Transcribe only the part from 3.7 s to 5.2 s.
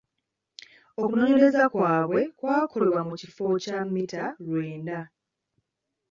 mmita lwenda.